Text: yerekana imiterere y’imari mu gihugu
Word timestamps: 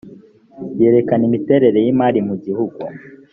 yerekana 0.81 1.23
imiterere 1.29 1.77
y’imari 1.85 2.19
mu 2.27 2.35
gihugu 2.43 2.79